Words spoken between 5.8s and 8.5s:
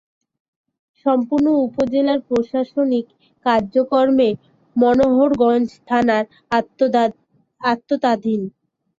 থানার আওতাধীন।